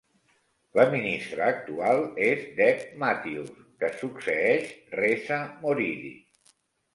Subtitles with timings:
[0.77, 3.53] La ministra actual és Deb Matthews,
[3.85, 6.13] que succeeix Reza Moridi.